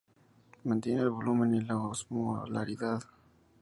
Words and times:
Mantiene 0.65 1.01
el 1.01 1.11
volumen 1.11 1.53
y 1.53 1.61
la 1.61 1.77
osmolaridad. 1.77 3.03